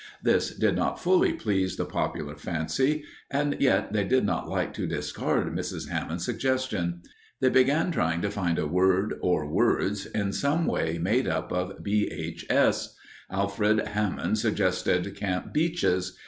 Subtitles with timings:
[0.23, 4.87] This did not fully please the popular fancy, and yet they did not like to
[4.87, 5.89] discard Mrs.
[5.89, 7.03] Hammond's suggestion.
[7.39, 11.83] They began trying to find a word or words in some way made up of
[11.83, 12.07] B.
[12.11, 12.47] H.
[12.49, 12.95] S.
[13.29, 16.17] Alfred Hammond suggested Camp Beeches.